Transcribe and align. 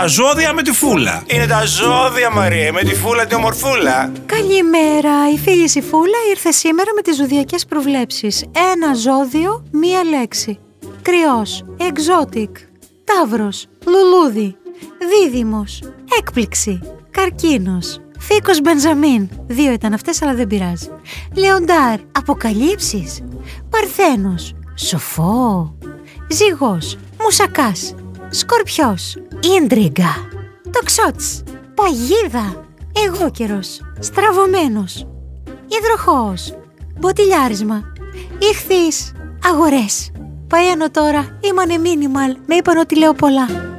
Τα 0.00 0.06
ζώδια 0.06 0.52
με 0.52 0.62
τη 0.62 0.72
φούλα. 0.72 1.22
Είναι 1.26 1.46
τα 1.46 1.64
ζώδια, 1.64 2.30
Μαρία, 2.30 2.72
με 2.72 2.82
τη 2.82 2.94
φούλα 2.94 3.26
τη 3.26 3.34
ομορφούλα. 3.34 4.12
Καλημέρα, 4.26 5.30
η 5.34 5.38
φίλη 5.38 5.70
η 5.74 5.82
Φούλα 5.82 6.18
ήρθε 6.30 6.50
σήμερα 6.50 6.90
με 6.94 7.02
τις 7.02 7.16
ζωδιακές 7.16 7.66
προβλέψεις. 7.66 8.44
Ένα 8.72 8.94
ζώδιο, 8.94 9.64
μία 9.72 10.04
λέξη. 10.04 10.58
Κρυός, 11.02 11.64
exotic, 11.78 12.50
ταύρος, 13.04 13.66
λουλούδι, 13.86 14.56
δίδυμος, 15.10 15.82
έκπληξη, 16.18 16.80
καρκίνος, 17.10 18.00
θήκος 18.20 18.60
Μπενζαμίν. 18.60 19.28
Δύο 19.46 19.72
ήταν 19.72 19.92
αυτές 19.92 20.22
αλλά 20.22 20.34
δεν 20.34 20.46
πειράζει. 20.46 20.88
Λεοντάρ, 21.34 21.98
αποκαλύψεις, 22.12 23.22
παρθένος, 23.70 24.54
σοφό, 24.74 25.74
ζυγός, 26.28 26.96
μουσακάς, 27.22 27.94
σκορπιός, 28.34 29.16
ίντριγκα, 29.58 30.28
τοξότς, 30.70 31.42
παγίδα, 31.74 32.66
εγώκερος, 33.06 33.80
στραβωμένος, 33.98 35.06
υδροχώος, 35.66 36.54
μποτιλιάρισμα, 36.98 37.92
ηχθείς, 38.38 39.12
αγορές. 39.44 40.10
Παένω 40.48 40.90
τώρα, 40.90 41.38
ήμανε 41.40 41.78
μίνιμαλ, 41.78 42.36
με 42.46 42.54
είπαν 42.54 42.76
ότι 42.76 42.98
λέω 42.98 43.12
πολλά. 43.12 43.73